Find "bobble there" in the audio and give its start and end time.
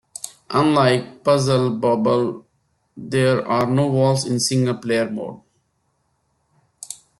1.75-3.47